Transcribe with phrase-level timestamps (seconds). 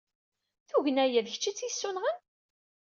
[0.69, 2.17] Tugna-a d kečč i tt-yessunɣen?